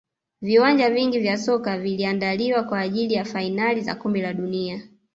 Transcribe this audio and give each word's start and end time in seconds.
viwanja 0.41 0.89
vingi 0.89 1.19
vya 1.19 1.37
soka 1.37 1.77
viliandaliwa 1.79 2.63
kwa 2.63 2.79
ajili 2.79 3.13
ya 3.13 3.25
fainali 3.25 3.81
za 3.81 3.95
kombe 3.95 4.21
la 4.21 4.33
dunia 4.33 4.83